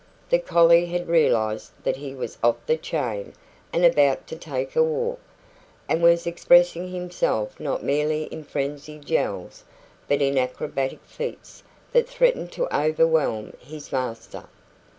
The 0.31 0.39
collie 0.39 0.87
had 0.87 1.07
realised 1.07 1.73
that 1.83 1.97
he 1.97 2.15
was 2.15 2.39
off 2.43 2.55
the 2.65 2.75
chain 2.75 3.33
and 3.71 3.85
about 3.85 4.25
to 4.29 4.35
take 4.35 4.75
a 4.75 4.81
walk, 4.83 5.19
and 5.87 6.01
was 6.01 6.25
expressing 6.25 6.87
himself 6.87 7.59
not 7.59 7.83
merely 7.83 8.23
in 8.23 8.43
frenzied 8.43 9.11
yells, 9.11 9.63
but 10.07 10.19
in 10.19 10.39
acrobatic 10.39 11.05
feats 11.05 11.61
that 11.91 12.09
threatened 12.09 12.51
to 12.53 12.75
overwhelm 12.75 13.53
his 13.61 13.91
master. 13.91 14.45